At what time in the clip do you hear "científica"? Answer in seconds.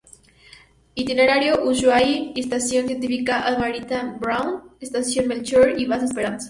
2.87-3.39